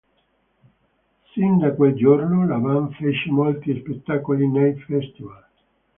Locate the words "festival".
4.79-5.45